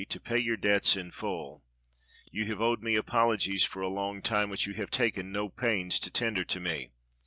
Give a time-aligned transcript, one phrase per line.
[0.09, 1.63] "To pay your debts in full.
[2.31, 5.99] You have owed me apologies for a long time which you have taken no pains
[5.99, 6.89] to tender to me.